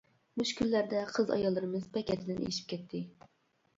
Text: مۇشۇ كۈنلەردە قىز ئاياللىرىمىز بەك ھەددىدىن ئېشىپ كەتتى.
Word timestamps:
مۇشۇ 0.41 0.55
كۈنلەردە 0.61 1.03
قىز 1.17 1.29
ئاياللىرىمىز 1.35 1.85
بەك 1.99 2.11
ھەددىدىن 2.15 2.43
ئېشىپ 2.51 2.69
كەتتى. 2.73 3.03